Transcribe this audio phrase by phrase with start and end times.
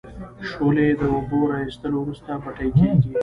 [0.49, 3.11] شولې د اوبو را وېستلو وروسته بټۍ کیږي.